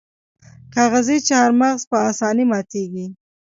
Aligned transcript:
کاغذي 0.73 1.17
چهارمغز 1.27 1.81
په 1.91 1.97
اسانۍ 2.09 2.45
ماتیږي. 2.51 3.05